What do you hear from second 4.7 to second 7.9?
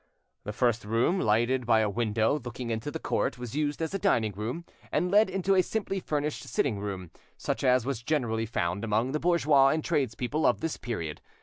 and led into a simply furnished sitting room, such as